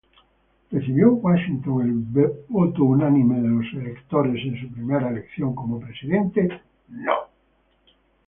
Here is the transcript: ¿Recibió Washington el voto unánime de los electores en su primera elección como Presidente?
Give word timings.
¿Recibió 0.71 1.13
Washington 1.13 1.83
el 2.15 2.29
voto 2.49 2.83
unánime 2.85 3.39
de 3.39 3.49
los 3.49 3.65
electores 3.73 4.43
en 4.47 4.59
su 4.59 4.73
primera 4.73 5.09
elección 5.11 5.53
como 5.53 5.79
Presidente? 5.79 6.49